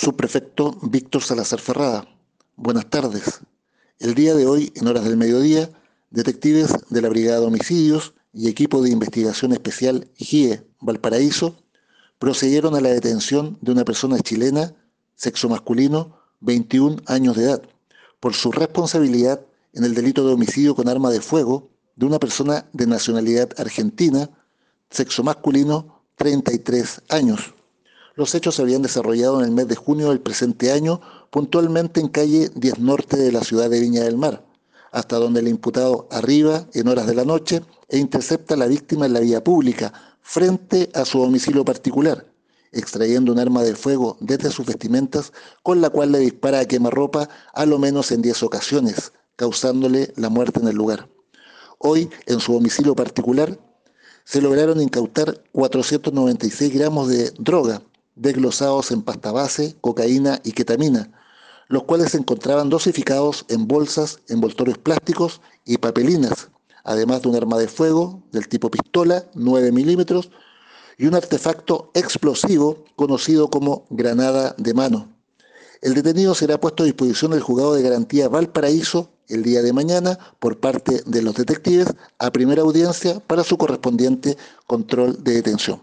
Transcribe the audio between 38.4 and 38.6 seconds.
a